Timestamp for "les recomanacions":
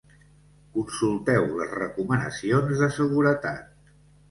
1.59-2.75